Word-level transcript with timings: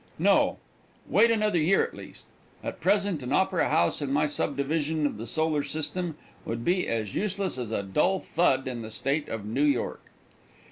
No. 0.17 0.57
Wait 1.07 1.29
another 1.29 1.59
year 1.59 1.83
at 1.83 1.93
least. 1.93 2.25
At 2.63 2.81
present 2.81 3.21
an 3.21 3.31
opera 3.31 3.69
house 3.69 4.01
in 4.01 4.11
my 4.11 4.25
subdivision 4.25 5.05
of 5.05 5.17
the 5.17 5.27
solar 5.27 5.61
system 5.61 6.17
would 6.43 6.65
be 6.65 6.87
as 6.87 7.13
useless 7.13 7.59
as 7.59 7.69
a 7.69 7.83
Dull 7.83 8.19
Thud 8.19 8.67
in 8.67 8.81
the 8.81 8.89
state 8.89 9.29
of 9.29 9.45
New 9.45 9.61
York. 9.61 10.01